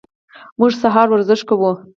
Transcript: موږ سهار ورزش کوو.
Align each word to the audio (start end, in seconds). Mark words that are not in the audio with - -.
موږ 0.59 0.71
سهار 0.83 1.07
ورزش 1.11 1.41
کوو. 1.49 1.71